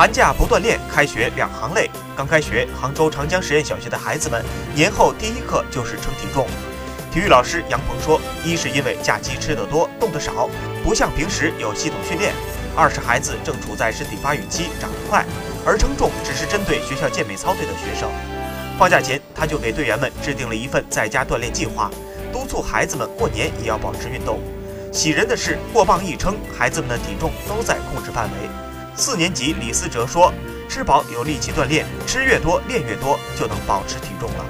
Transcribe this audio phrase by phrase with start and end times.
[0.00, 1.90] 寒假不锻炼，开学两行泪。
[2.16, 4.42] 刚开学，杭州长江实验小学的孩子们
[4.74, 6.46] 年后第一课就是称体重。
[7.12, 10.48] 体育老师杨鹏说：“一是因为假期吃得多，动得少，
[10.82, 12.32] 不像平时有系统训练；
[12.74, 15.22] 二是孩子正处在身体发育期，长得快，
[15.66, 18.08] 而称重只是针对学校健美操队的学生。”
[18.80, 21.90] 放假前，他就给队员们制定了一份在家锻炼计划，
[22.32, 24.40] 督促孩子们过年也要保持运动。
[24.94, 28.48] 喜人的是，过磅一称，孩子们的体重都在控制范围。
[28.96, 30.32] 四年级李思哲说
[30.68, 34.44] ：“吃饱有力气锻炼，吃越多练越多，就能保持体重了。”